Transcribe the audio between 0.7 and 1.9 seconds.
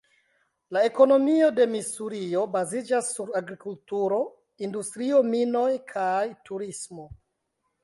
La ekonomio de